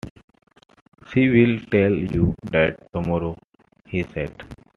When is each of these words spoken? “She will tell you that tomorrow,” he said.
“She 1.09 1.29
will 1.29 1.59
tell 1.69 1.93
you 1.93 2.33
that 2.45 2.91
tomorrow,” 2.91 3.37
he 3.85 4.01
said. 4.01 4.33